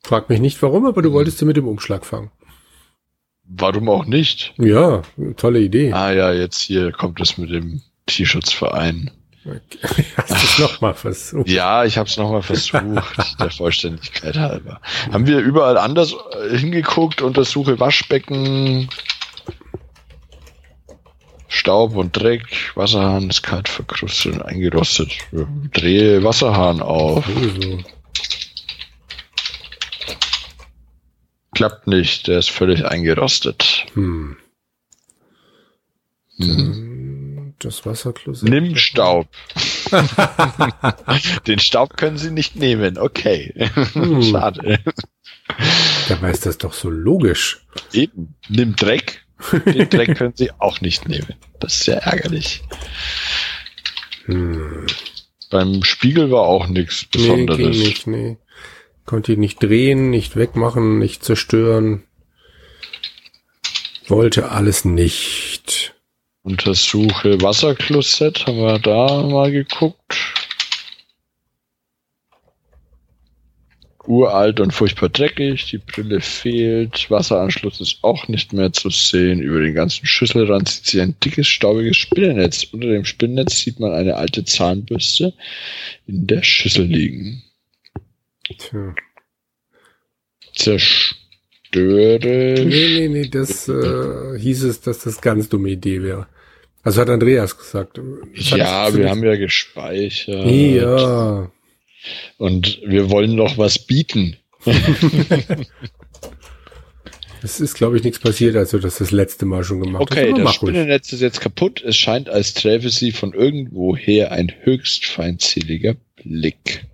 [0.03, 2.31] Frag mich nicht warum, aber du wolltest sie mit dem Umschlag fangen.
[3.43, 4.53] Warum auch nicht?
[4.57, 5.01] Ja,
[5.35, 5.91] tolle Idee.
[5.93, 9.11] Ah ja, jetzt hier kommt es mit dem Tierschutzverein.
[10.17, 11.49] Hast du es nochmal versucht?
[11.49, 12.83] Ja, ich habe es nochmal versucht,
[13.39, 14.79] der Vollständigkeit halber.
[15.11, 18.89] Haben wir überall anders äh, hingeguckt, untersuche Waschbecken,
[21.53, 25.11] Staub und Dreck, Wasserhahn ist kalt verkrustet und eingerostet.
[25.73, 27.25] Drehe Wasserhahn auf.
[31.53, 33.85] Klappt nicht, der ist völlig eingerostet.
[33.93, 34.37] hm.
[36.37, 37.53] Hm.
[37.59, 38.49] Das Wasserklosett.
[38.49, 39.27] Nimm Staub.
[41.47, 42.97] Den Staub können Sie nicht nehmen.
[42.97, 43.53] Okay.
[43.93, 44.23] Hm.
[44.31, 44.79] Schade.
[46.07, 47.67] Dabei ist das doch so logisch.
[47.91, 48.35] Eben.
[48.47, 49.25] Nimm Dreck.
[49.65, 51.35] Den Dreck können Sie auch nicht nehmen.
[51.59, 52.61] Das ist sehr ärgerlich.
[54.25, 54.85] Hm.
[55.49, 57.77] Beim Spiegel war auch nichts Nee, ging Besonderes.
[57.77, 58.37] nicht, nee.
[59.05, 62.03] Konnte ihn nicht drehen, nicht wegmachen, nicht zerstören.
[64.07, 65.93] Wollte alles nicht.
[66.43, 68.45] Untersuche Wasserklosett.
[68.47, 70.40] Haben wir da mal geguckt.
[74.07, 75.65] Uralt und furchtbar dreckig.
[75.71, 77.09] Die Brille fehlt.
[77.09, 79.41] Wasseranschluss ist auch nicht mehr zu sehen.
[79.41, 82.63] Über den ganzen Schüsselrand sieht sich ein dickes, staubiges Spinnennetz.
[82.71, 85.33] Unter dem Spinnennetz sieht man eine alte Zahnbürste
[86.07, 87.43] in der Schüssel liegen.
[88.57, 88.95] Tja.
[90.53, 91.15] Zerstöre.
[91.73, 96.27] Nee, nee, nee, das äh, hieß es, dass das ganz dumme Idee wäre.
[96.83, 98.01] Also hat Andreas gesagt.
[98.35, 100.45] Das Ja, wir haben ja gespeichert.
[100.45, 101.51] Ja.
[102.37, 104.37] Und wir wollen noch was bieten.
[107.43, 110.03] Es ist, glaube ich, nichts passiert, als du das das letzte Mal schon gemacht.
[110.03, 110.75] Okay, Aber das mach ruhig.
[110.75, 111.81] Spinnennetz ist jetzt kaputt.
[111.81, 116.85] Es scheint, als träfe sie von irgendwoher ein höchst feindseliger Blick.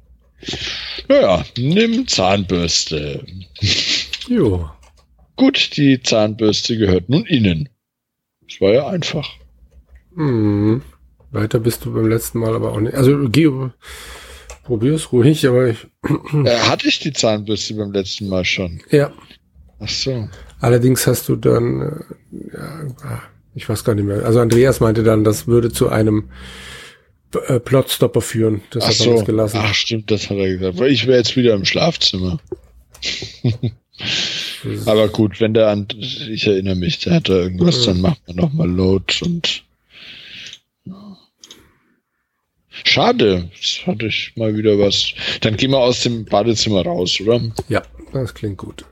[1.09, 3.25] Naja, nimm Zahnbürste.
[4.29, 4.69] Jo.
[5.35, 7.69] Gut, die Zahnbürste gehört nun Ihnen.
[8.47, 9.29] Das war ja einfach.
[10.15, 10.81] Hm.
[11.31, 12.95] Weiter bist du beim letzten Mal aber auch nicht.
[12.95, 13.49] Also geh,
[14.67, 15.87] probier's ruhig, aber ich,
[16.45, 18.81] Äh, hatte ich die Zahnbürste beim letzten Mal schon?
[18.91, 19.11] ja.
[19.79, 20.27] Ach so.
[20.59, 21.81] Allerdings hast du dann,
[22.31, 23.21] äh, ja,
[23.53, 24.25] ich weiß gar nicht mehr.
[24.25, 26.29] Also Andreas meinte dann, das würde zu einem
[27.47, 28.61] äh, Plotstopper führen.
[28.71, 29.11] Das Ach hat er so.
[29.11, 29.59] uns gelassen.
[29.61, 30.79] Ach stimmt, das hat er gesagt.
[30.79, 32.39] Weil ich wäre jetzt wieder im Schlafzimmer.
[34.87, 38.35] Aber gut, wenn der an, ich erinnere mich, der hat da irgendwas, dann macht man
[38.37, 39.63] nochmal Load und
[42.83, 45.13] Schade, jetzt hatte ich mal wieder was.
[45.41, 47.41] Dann gehen wir aus dem Badezimmer raus, oder?
[47.69, 48.85] Ja, das klingt gut.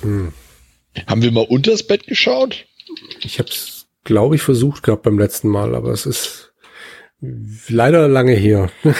[0.00, 0.32] Hm.
[1.06, 2.66] Haben wir mal unters Bett geschaut?
[3.20, 6.52] Ich habe es, glaube ich, versucht gehabt beim letzten Mal, aber es ist
[7.20, 8.70] leider lange her.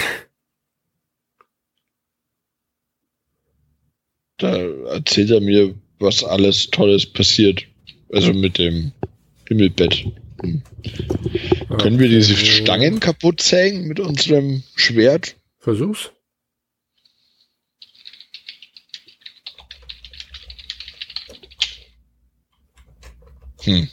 [4.39, 7.65] Da erzählt er mir, was alles Tolles passiert.
[8.09, 8.93] Also mit dem
[9.49, 10.05] Himmelbett.
[10.39, 12.35] Können wir diese.
[12.35, 15.35] Stangen kaputt sägen mit unserem Schwert?
[15.59, 16.11] Versuch's.
[23.63, 23.89] Hm.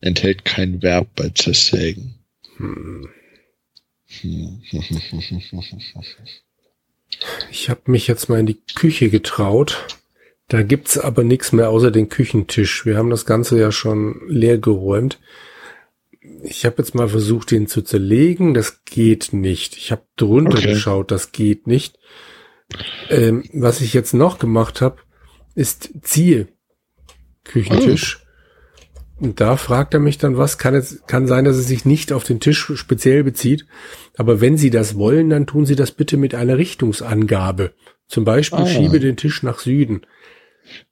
[0.00, 2.14] Enthält kein Verb bei zersägen.
[2.56, 3.08] Hm.
[4.20, 4.62] Hm.
[7.50, 9.86] Ich habe mich jetzt mal in die Küche getraut.
[10.52, 12.84] Da gibt's aber nichts mehr außer den Küchentisch.
[12.84, 15.18] Wir haben das Ganze ja schon leer geräumt.
[16.42, 18.52] Ich habe jetzt mal versucht, den zu zerlegen.
[18.52, 19.78] Das geht nicht.
[19.78, 20.74] Ich habe drunter Okay.
[20.74, 21.10] geschaut.
[21.10, 21.98] Das geht nicht.
[23.08, 24.98] Ähm, was ich jetzt noch gemacht habe,
[25.54, 26.48] ist ziehe
[27.44, 28.18] Küchentisch.
[29.18, 30.58] Und da fragt er mich dann was.
[30.58, 33.64] Kann es kann sein, dass es sich nicht auf den Tisch speziell bezieht.
[34.18, 37.72] Aber wenn Sie das wollen, dann tun Sie das bitte mit einer Richtungsangabe.
[38.06, 38.66] Zum Beispiel Ah.
[38.66, 40.02] schiebe den Tisch nach Süden.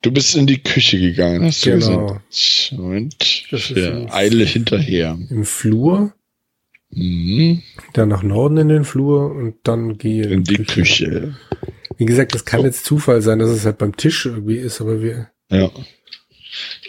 [0.03, 2.21] Du bist in die Küche gegangen, du Genau.
[2.73, 3.17] Moment,
[3.77, 5.19] ein- eile hinterher.
[5.31, 6.13] Im Flur,
[6.91, 7.63] Mhm.
[7.95, 11.35] dann nach Norden in den Flur und dann gehe In die Küche.
[11.97, 12.67] Wie gesagt, das kann So.
[12.67, 15.71] jetzt Zufall sein, dass es halt beim Tisch irgendwie ist, aber wir, Ja.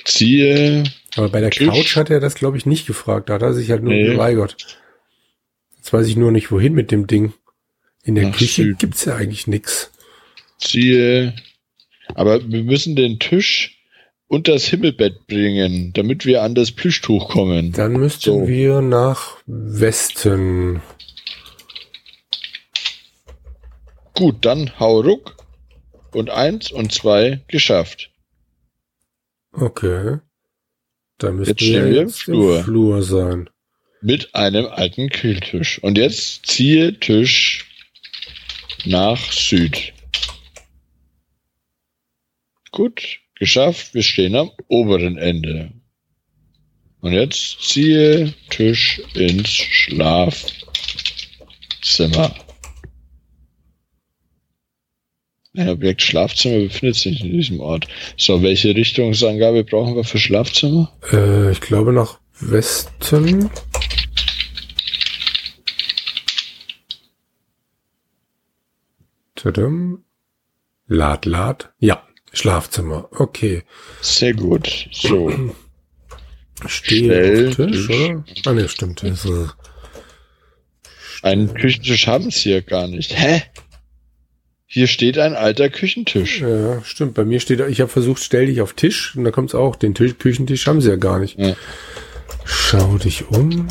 [0.05, 0.83] Ziehe.
[1.15, 1.67] aber bei der Tisch.
[1.67, 3.29] Couch hat er das, glaube ich, nicht gefragt.
[3.29, 4.05] Da hat er sich halt nur Nee.
[4.11, 4.57] geweigert.
[5.77, 7.33] Jetzt weiß ich nur nicht, wohin mit dem Ding.
[8.03, 8.77] In der Nach Küche Süden.
[8.79, 9.91] gibt's ja eigentlich nix.
[10.57, 11.35] Ziehe.
[12.15, 13.77] Aber wir müssen den Tisch
[14.27, 17.73] unter das Himmelbett bringen, damit wir an das Plüschtuch kommen.
[17.73, 18.47] Dann müssten So.
[18.47, 20.81] wir nach Westen.
[24.15, 25.35] Gut, dann hau ruck.
[26.13, 28.11] Und eins und zwei geschafft.
[29.53, 30.17] Okay.
[31.17, 32.63] Dann müssten Jetzt stehen wir im Flur.
[32.63, 33.49] Flur sein.
[34.01, 35.81] Mit einem alten Kühltisch.
[35.81, 37.65] Und jetzt ziehe Tisch
[38.85, 39.93] nach Süd.
[42.81, 43.93] Gut, geschafft.
[43.93, 45.71] Wir stehen am oberen Ende.
[46.99, 50.55] Und jetzt ziehe Tisch ins Schlafzimmer.
[55.55, 57.87] Ein Objekt Schlafzimmer befindet sich in diesem Ort.
[58.17, 60.91] So, welche Richtungsangabe brauchen wir für Schlafzimmer?
[61.11, 63.51] Äh, ich glaube nach Westen.
[69.35, 70.03] Tadam.
[70.87, 71.73] Lad, lad.
[71.77, 73.09] Ja, Schlafzimmer.
[73.11, 73.63] Okay.
[74.01, 74.87] Sehr gut.
[74.91, 75.53] So.
[76.65, 78.23] Stehe auf Tisch, oder?
[78.45, 79.03] Ah, ne, stimmt.
[79.03, 79.55] Das ist,
[81.23, 83.17] Einen Küchentisch haben sie ja gar nicht.
[83.17, 83.43] Hä?
[84.65, 86.39] Hier steht ein alter Küchentisch.
[86.39, 87.15] ja, stimmt.
[87.15, 89.75] Bei mir steht, ich habe versucht, stell dich auf Tisch und da kommt's auch.
[89.75, 91.37] Den Tisch, Küchentisch haben sie ja gar nicht.
[91.37, 91.55] Ja.
[92.45, 93.67] Schau dich um.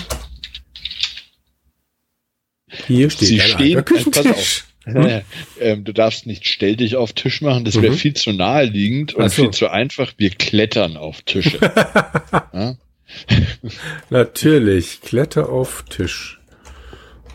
[2.86, 3.82] Hier steht Sie ein alter
[4.22, 5.22] pass Küchentisch.
[5.60, 7.98] ähm, du darfst nicht stell dich auf Tisch machen, das wäre Mhm.
[7.98, 9.42] viel zu naheliegend und so.
[9.42, 10.12] viel zu einfach.
[10.16, 11.58] Wir klettern auf Tische.
[12.52, 12.76] ja?
[14.10, 15.00] Natürlich.
[15.02, 16.40] Kletter auf Tisch.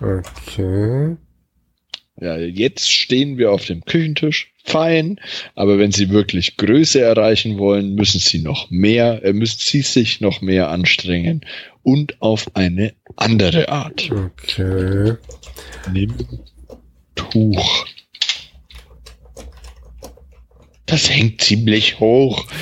[0.02, 1.16] Okay.
[2.20, 4.52] ja, jetzt stehen wir auf dem Küchentisch.
[4.68, 5.20] Fein,
[5.54, 10.22] aber wenn Sie wirklich Größe erreichen wollen, müssen Sie noch mehr, äh, müssen Sie sich
[10.22, 11.42] noch mehr anstrengen
[11.84, 14.10] und auf eine andere Art.
[14.12, 15.18] Okay.
[15.94, 16.16] Nimm
[17.16, 17.86] Tuch.
[20.86, 22.46] Das hängt ziemlich hoch.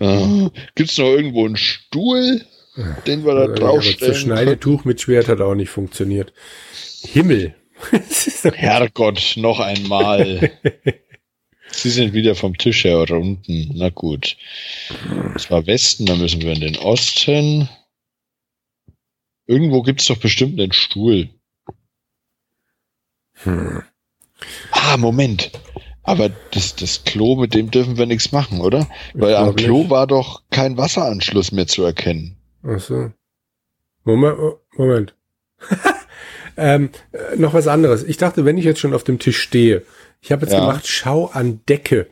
[0.00, 2.46] Äh, Gibt's noch irgendwo einen Stuhl,
[3.08, 4.12] den wir da draufstellen?
[4.12, 4.20] das?
[4.20, 6.32] Schneidetuch mit Schwert hat auch nicht funktioniert.
[7.02, 7.56] Himmel.
[7.90, 10.52] Es Herrgott, noch einmal.
[11.72, 13.72] Sie sind wieder vom Tisch herunten.
[13.74, 14.36] Na gut.
[15.32, 17.68] Das war Westen, dann müssen wir in den Osten.
[19.48, 21.30] Irgendwo gibt's doch bestimmt einen Stuhl.
[23.34, 23.82] Hm.
[24.72, 25.50] Ah, Moment.
[26.02, 28.88] Aber das, das Klo, mit dem dürfen wir nichts machen, oder?
[29.14, 29.90] Weil am Klo nicht.
[29.90, 32.36] war doch kein Wasseranschluss mehr zu erkennen.
[32.62, 33.12] Ach so.
[34.04, 35.14] Moment, oh, Moment.
[36.56, 38.04] ähm, äh, noch was anderes.
[38.04, 39.82] Ich dachte, wenn ich jetzt schon auf dem Tisch stehe,
[40.22, 40.60] ich habe jetzt Ja.
[40.60, 42.08] gemacht, schau an Decke.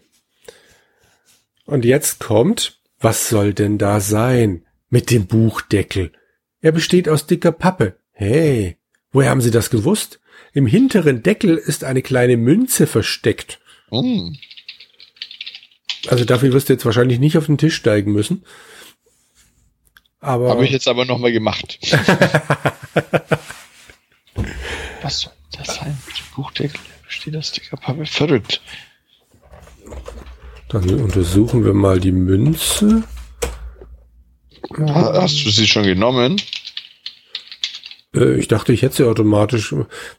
[1.65, 6.12] Und jetzt kommt, was soll denn da sein mit dem Buchdeckel?
[6.61, 7.97] Er besteht aus dicker Pappe.
[8.12, 8.77] Hey,
[9.11, 10.21] woher haben Sie das gewusst?
[10.57, 13.61] Im hinteren Deckel ist eine kleine Münze versteckt.
[13.90, 14.38] Hm.
[16.09, 18.42] Also dafür wirst du jetzt wahrscheinlich nicht auf den Tisch steigen müssen.
[20.21, 21.79] Aber Habe ich jetzt aber nochmal gemacht.
[25.03, 25.99] Was soll das sein?
[26.35, 28.07] Buchdeckel besteht aus dicker Pappe.
[28.07, 28.62] Verrückt.
[30.71, 33.05] dann untersuchen wir mal die Münze.
[34.79, 36.40] Ha- Hast du sie schon genommen?
[38.16, 39.74] Äh, ich dachte, ich hätte sie automatisch.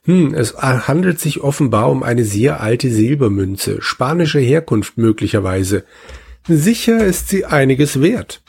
[0.05, 5.83] Hm, es handelt sich offenbar um eine sehr alte Silbermünze, spanische Herkunft möglicherweise.
[6.47, 8.41] Sicher ist sie einiges wert.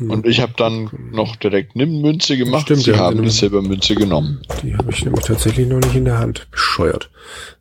[0.00, 2.62] Und ich habe dann noch direkt Nimm-Münze gemacht.
[2.62, 4.42] Stimmt, sie haben die Silbermünze genommen.
[4.62, 6.48] Die habe ich nämlich tatsächlich noch nicht in der Hand.
[6.50, 7.10] Bescheuert.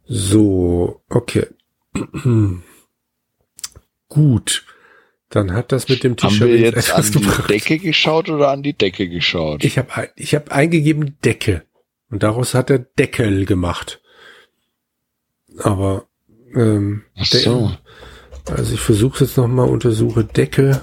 [0.05, 1.45] So, okay.
[4.09, 4.65] Gut.
[5.33, 8.49] Dann hat das mit dem Haben Tisch wir jetzt jetzt an die Decke geschaut oder
[8.51, 9.63] an die Decke geschaut?
[9.63, 11.63] Ich habe ich hab eingegeben Decke
[12.11, 13.99] und daraus hat er Deckel gemacht.
[15.57, 16.05] Aber
[16.53, 17.75] ähm, Ach De- so.
[18.45, 20.79] also ich versuche jetzt noch mal untersuche Decke.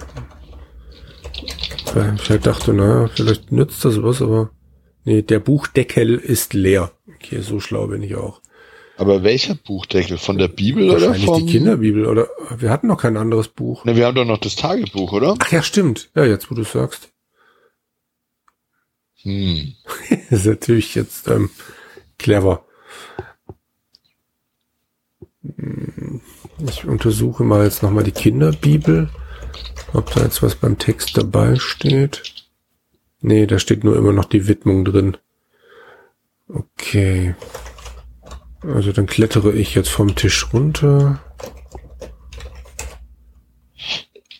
[1.94, 4.50] Weil ich halt dachte, naja, vielleicht nützt das was, aber
[5.04, 6.90] nee, der Buchdeckel ist leer.
[7.14, 8.39] Okay, so schlau bin ich auch.
[9.00, 10.18] Aber welcher Buchdeckel?
[10.18, 11.46] Von der Bibel oder Wahrscheinlich vom...
[11.46, 13.86] die Kinderbibel oder wir hatten noch kein anderes Buch.
[13.86, 15.36] Ne, wir haben doch noch das Tagebuch, oder?
[15.38, 16.10] Ach ja, stimmt.
[16.14, 17.08] Ja, jetzt wo du sagst.
[19.22, 19.72] Hm.
[20.10, 21.48] Das ist natürlich jetzt ähm,
[22.18, 22.62] clever.
[25.56, 26.20] Hm,
[26.68, 29.08] Ich untersuche mal jetzt nochmal die Kinderbibel,
[29.94, 32.34] ob da jetzt was beim Text dabei steht.
[33.22, 35.16] Nee, da steht nur immer noch die Widmung drin.
[36.48, 37.34] Okay.
[38.62, 41.22] Also dann klettere ich jetzt vom Tisch runter.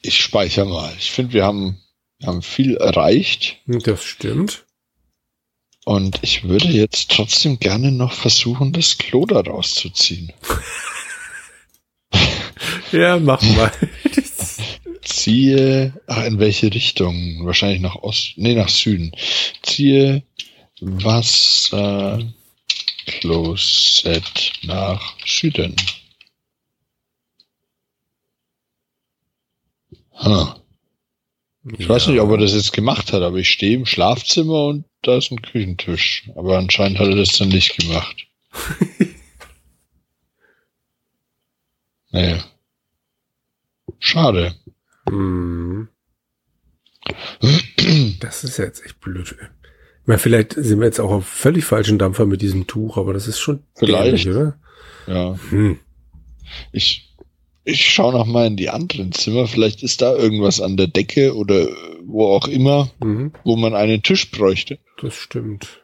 [0.03, 0.93] Ich speichere mal.
[0.99, 1.81] Ich finde, wir haben,
[2.19, 3.59] wir haben viel erreicht.
[3.67, 4.67] Das stimmt.
[5.85, 10.33] Und ich würde jetzt trotzdem gerne noch versuchen, das Klo da rauszuziehen.
[12.93, 13.73] Ja, mach mal.
[15.03, 17.47] Ziehe, ach, in welche Richtung?
[17.47, 19.13] Wahrscheinlich nach Ost, nee, nach Süden.
[19.63, 20.25] Ziehe
[23.11, 25.75] Wasserklosett nach Süden.
[30.13, 30.55] Huh.
[31.79, 34.85] Ich weiß nicht, ob er das jetzt gemacht hat, aber ich stehe im Schlafzimmer und
[35.03, 36.31] da ist ein Küchentisch.
[36.37, 38.27] Aber anscheinend hat er das dann nicht gemacht.
[42.11, 42.45] naja.
[43.99, 44.55] Schade.
[45.09, 45.89] Hm.
[48.21, 49.35] Das ist ja jetzt echt blöd.
[50.11, 53.27] Meine, vielleicht sind wir jetzt auch auf völlig falschen Dampfer mit diesem Tuch, aber das
[53.29, 54.27] ist schon Vielleicht.
[54.27, 54.59] dämlich, oder?
[55.07, 55.39] Ja.
[55.51, 55.79] Hm.
[56.73, 57.17] Ich,
[57.65, 59.47] ich schaue noch mal in die anderen Zimmer.
[59.47, 61.69] Vielleicht ist da irgendwas an der Decke oder
[62.05, 64.79] wo auch immer, Mhm, wo man einen Tisch bräuchte.
[65.01, 65.83] das stimmt.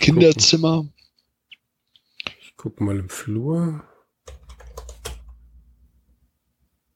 [0.00, 0.86] Kinderzimmer.
[2.42, 3.82] Ich gucke mal im Flur.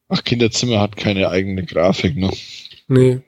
[0.07, 2.31] Ach, Kinderzimmer hat keine eigene Grafik, ne?
[2.87, 3.21] Nee.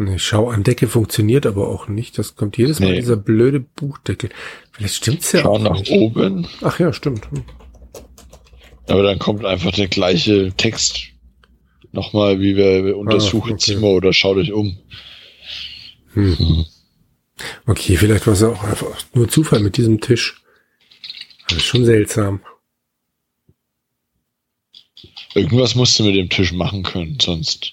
[0.00, 2.18] Nee, Schau an Decke funktioniert aber auch nicht.
[2.18, 3.00] Das kommt jedes Mal Nee.
[3.00, 4.30] dieser blöde Buchdeckel.
[4.70, 5.90] Vielleicht stimmt's ja Schau auch nach nicht.
[5.90, 6.46] oben.
[6.62, 7.28] Ach ja, stimmt.
[7.32, 7.42] Hm.
[8.86, 11.08] Aber dann kommt einfach der gleiche Text
[11.90, 13.64] nochmal, wie wir untersuchen Ah, okay.
[13.64, 14.78] Zimmer oder schaut euch um.
[16.12, 16.38] Hm.
[16.38, 16.64] Hm.
[17.66, 20.42] Okay, vielleicht war es auch einfach nur Zufall mit diesem Tisch.
[21.48, 22.40] Das ist schon seltsam.
[25.34, 27.72] Irgendwas musst du mit dem Tisch machen können, sonst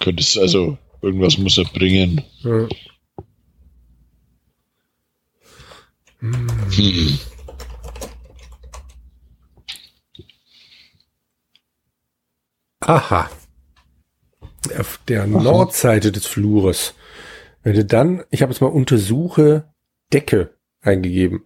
[0.00, 2.22] könntest also irgendwas muss er bringen.
[2.40, 2.68] Ja.
[6.20, 7.18] Hm.
[12.80, 13.30] Aha.
[14.78, 16.94] Auf der Nordseite des Flures.
[17.62, 19.72] Wenn du dann, ich habe jetzt mal Untersuche
[20.12, 21.44] Decke eingegeben.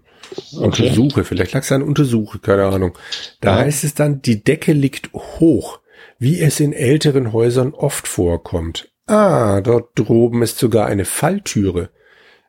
[0.52, 0.64] Okay.
[0.64, 2.96] Untersuche, vielleicht lag es an Untersuche, keine Ahnung.
[3.40, 3.64] Da Ja.
[3.64, 5.80] heißt es dann, die Decke liegt hoch,
[6.18, 8.89] wie es in älteren Häusern oft vorkommt.
[9.10, 11.90] Ah, dort droben ist sogar eine Falltüre.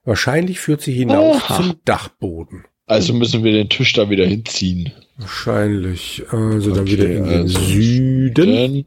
[0.06, 1.56] Wahrscheinlich führt sie hinauf Oha.
[1.56, 2.66] zum Dachboden.
[2.86, 4.92] Also müssen wir den Tisch da wieder hinziehen.
[5.18, 6.24] Wahrscheinlich.
[6.30, 8.56] Also dann Okay, wieder in den also Süden.
[8.56, 8.86] Dann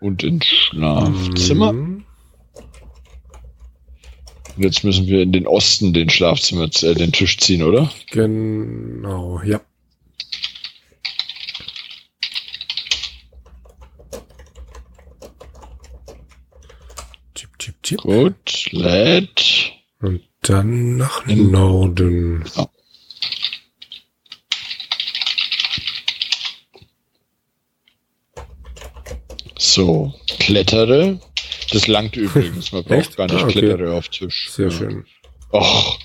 [0.00, 1.72] und ins Schlafzimmer.
[1.72, 2.04] Mhm.
[4.56, 7.90] Und jetzt müssen wir in den Osten den Schlafzimmer, äh, den Tisch ziehen, oder?
[8.12, 9.60] Genau, ja.
[17.84, 18.00] Chip.
[18.00, 19.72] Gut, lädt.
[20.00, 22.44] Und dann nach In- Norden.
[29.58, 31.20] So, klettere.
[31.72, 32.72] Das langt übrigens.
[32.72, 33.16] Man braucht Echt?
[33.16, 33.60] gar nicht Ah, okay.
[33.60, 34.50] klettere auf Tisch.
[34.50, 34.70] Sehr Ja.
[34.76, 35.06] schön.
[35.52, 35.98] Och.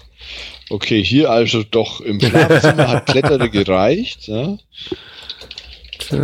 [0.72, 4.28] Okay, hier also doch im Schlafzimmer hat Klettere gereicht.
[4.28, 4.58] Ja?
[5.98, 6.22] Tja.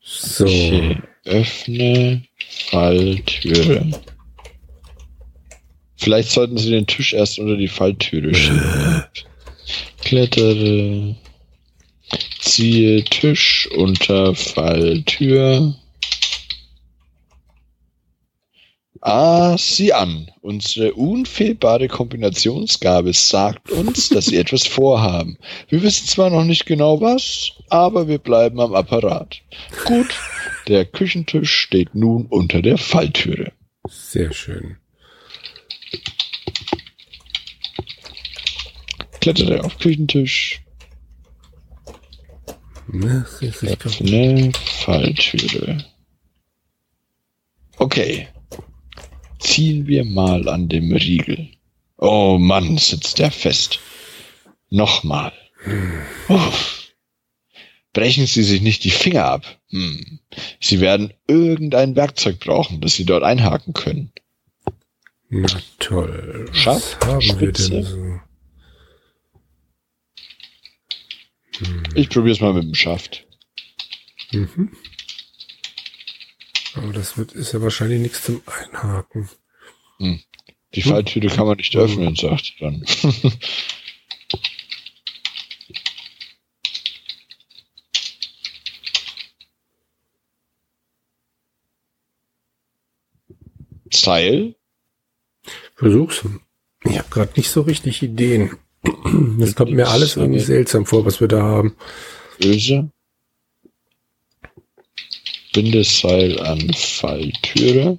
[0.00, 0.44] So.
[0.44, 2.24] Okay, öffne
[2.70, 3.90] Falltüre.
[5.96, 9.04] Vielleicht sollten Sie den Tisch erst unter die Falltüre schieben.
[10.02, 11.16] Klettere.
[12.40, 15.74] Ziehe Tisch unter Falltür.
[19.02, 20.30] Ah, sieh an.
[20.42, 25.38] Unsere unfehlbare Kombinationsgabe sagt uns, dass Sie etwas vorhaben.
[25.68, 29.40] Wir wissen zwar noch nicht genau was, aber wir bleiben am Apparat.
[29.86, 30.14] Gut,
[30.66, 33.52] der Küchentisch steht nun unter der Falltüre.
[33.88, 34.76] Sehr schön.
[39.20, 40.62] Klettere auf Küchentisch.
[42.88, 43.26] Ne.
[43.62, 45.84] Öffne Falltüre.
[47.76, 48.28] Okay.
[49.38, 51.50] Ziehen wir mal an dem Riegel.
[51.96, 53.78] Oh Mann, sitzt der fest.
[54.70, 55.32] Nochmal.
[56.28, 56.79] Uff.
[57.92, 59.60] Brechen Sie sich nicht die Finger ab.
[59.70, 60.20] Hm.
[60.60, 64.12] Sie werden irgendein Werkzeug brauchen, das Sie dort einhaken können.
[65.28, 66.46] Na toll.
[66.48, 67.70] Was Scharf, haben spitze.
[67.70, 68.20] wir denn so?
[71.94, 73.26] Ich probiere es mal mit dem Schaft.
[74.32, 74.70] Mhm.
[76.74, 79.28] Aber das wird, ist ja wahrscheinlich nichts zum Einhaken.
[80.74, 82.84] Die Falltüte kann man nicht öffnen, sagt er dann.
[93.92, 94.54] Seil?
[95.74, 96.24] Versuch's.
[96.84, 98.56] Ich habe gerade nicht so richtig Ideen.
[99.38, 101.74] Das kommt mir alles irgendwie seltsam vor, was wir da haben.
[102.40, 102.90] Böse.
[105.52, 107.98] Bindeseil an Falltüre.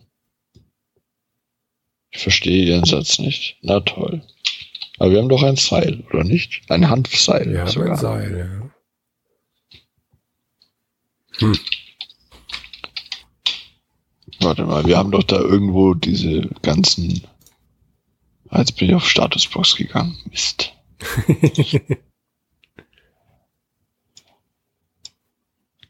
[2.11, 3.57] Ich verstehe Ihren Satz nicht.
[3.61, 4.21] Na toll.
[4.99, 6.61] Aber wir haben doch ein Seil, oder nicht?
[6.69, 7.51] Ein Hanfseil.
[7.51, 7.91] Wir haben sogar.
[7.91, 8.71] ein Seil,
[11.41, 11.49] ja.
[14.41, 17.23] Warte mal, wir haben doch da irgendwo diese ganzen.
[18.49, 20.17] Ah, Jetzt bin ich auf Statusbox gegangen.
[20.29, 20.73] Mist.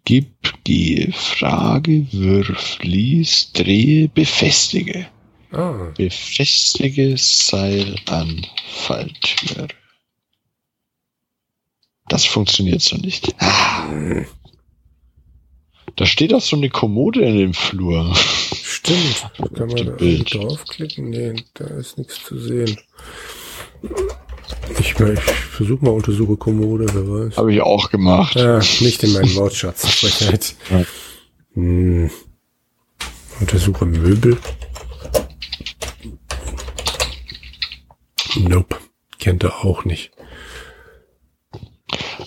[0.05, 5.07] Gib, gehe, frage, wirf, lies, drehe, befestige.
[5.51, 9.67] Ah, Befestige Seil an Falltür.
[12.07, 13.33] Das funktioniert so nicht.
[13.39, 14.25] Ah.
[15.95, 18.13] Da steht auch so eine Kommode in dem Flur.
[18.15, 19.29] stimmt.
[19.55, 20.33] Kann man da Bild.
[20.33, 21.09] draufklicken?
[21.09, 22.77] Nee, da ist nichts zu sehen.
[24.79, 27.37] Ich, ich versuche mal untersuche Kommode, wer weiß.
[27.37, 28.37] Habe ich auch gemacht.
[28.37, 29.87] Ah, nicht in meinen Wortschatz.
[29.87, 30.55] Frechheit.
[30.69, 30.83] Ja.
[31.53, 32.11] Hm.
[33.39, 34.37] Untersuche Möbel.
[38.37, 38.77] Nope.
[39.19, 40.11] Kennt er auch nicht.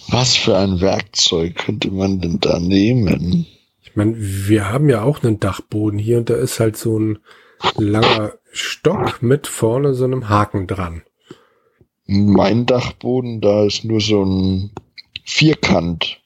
[0.08, 3.46] Was für ein Werkzeug könnte man denn da nehmen?
[3.94, 7.18] Ich meine, wir haben ja auch einen Dachboden hier und da ist halt so ein
[7.78, 11.02] langer Stock mit vorne so einem Haken dran.
[12.04, 14.72] Mein Dachboden, da ist nur so ein
[15.24, 16.20] Vierkant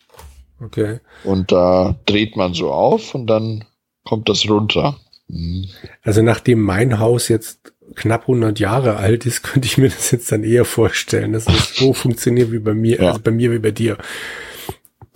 [0.60, 1.00] Okay.
[1.24, 3.66] und da dreht man so auf und dann
[4.02, 4.96] kommt das runter.
[5.28, 5.66] Hm.
[6.02, 10.32] Also nachdem mein Haus jetzt knapp 100 Jahre alt ist, könnte ich mir das jetzt
[10.32, 13.08] dann eher vorstellen, dass es so funktioniert wie bei mir, Ja.
[13.08, 13.98] also bei mir wie bei dir.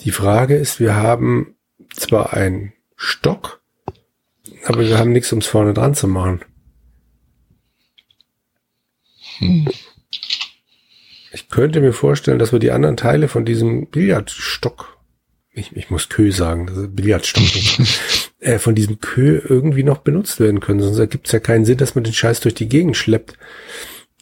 [0.01, 1.55] Die Frage ist, wir haben
[1.95, 3.63] zwar einen Stock,
[4.65, 6.45] aber wir haben nichts, um es vorne dran zu machen.
[9.39, 9.69] Hm.
[11.33, 14.99] Ich könnte mir vorstellen, dass wir die anderen Teile von diesem Billardstock,
[15.51, 17.87] ich, ich muss Kö sagen, das ist Billardstock,
[18.41, 20.81] äh, von diesem Kö irgendwie noch benutzt werden können.
[20.81, 23.39] Sonst ergibt es ja keinen Sinn, dass man den Scheiß durch die Gegend schleppt.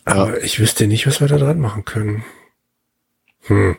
[0.05, 2.25] Aber ich wüsste nicht, was wir da dran machen können.
[3.43, 3.77] Hm.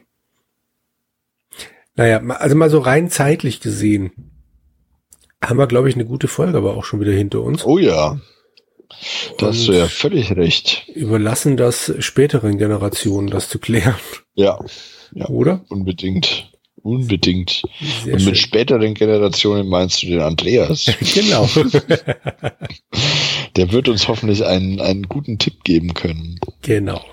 [1.96, 4.12] Naja, also mal so rein zeitlich gesehen,
[5.44, 7.66] haben wir, glaube ich, eine gute Folge aber auch schon wieder hinter uns.
[7.66, 8.20] Oh ja,
[9.38, 10.88] da hast du ja völlig recht.
[10.94, 13.96] Überlassen das späteren Generationen, das zu klären,
[14.36, 14.60] Ja,
[15.14, 15.66] ja, oder?
[15.70, 16.48] unbedingt.
[16.84, 17.62] Unbedingt.
[18.04, 18.36] Sehr Und mit schön.
[18.36, 20.86] späteren Generationen meinst du den Andreas.
[21.14, 21.48] Genau.
[23.56, 26.40] Der wird uns hoffentlich einen, einen guten Tipp geben können.
[26.62, 27.04] genau.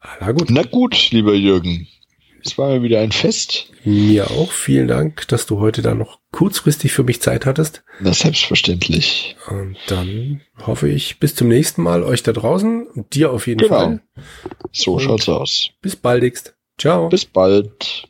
[0.00, 1.86] Ah, Na gut, Na gut, lieber Jürgen.
[2.44, 3.66] Es war mir wieder ein Fest.
[3.84, 4.50] mir auch.
[4.52, 7.82] Vielen Dank, dass du heute da noch kurzfristig für mich Zeit hattest.
[8.00, 9.36] Na, selbstverständlich.
[9.48, 13.60] Und dann hoffe ich bis zum nächsten Mal euch da draußen und dir auf jeden
[13.60, 13.74] Genau.
[13.78, 14.00] Fall.
[14.72, 15.70] So Und- schaut's aus.
[15.80, 16.54] Bis baldigst.
[16.78, 17.08] Ciao.
[17.08, 18.02] Bis bald.